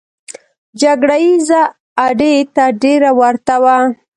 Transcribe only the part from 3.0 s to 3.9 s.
ورته وه.